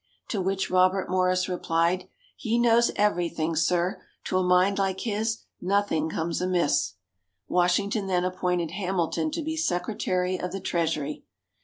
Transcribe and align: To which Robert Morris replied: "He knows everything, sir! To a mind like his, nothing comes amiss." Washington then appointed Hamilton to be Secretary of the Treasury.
To 0.29 0.41
which 0.41 0.71
Robert 0.71 1.11
Morris 1.11 1.47
replied: 1.47 2.09
"He 2.35 2.57
knows 2.57 2.89
everything, 2.95 3.55
sir! 3.55 4.01
To 4.23 4.39
a 4.39 4.43
mind 4.43 4.79
like 4.79 5.01
his, 5.01 5.43
nothing 5.61 6.09
comes 6.09 6.41
amiss." 6.41 6.93
Washington 7.47 8.07
then 8.07 8.23
appointed 8.25 8.71
Hamilton 8.71 9.29
to 9.29 9.43
be 9.43 9.55
Secretary 9.55 10.39
of 10.39 10.53
the 10.53 10.59
Treasury. 10.59 11.23